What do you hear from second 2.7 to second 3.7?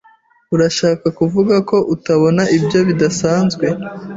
bidasanzwe?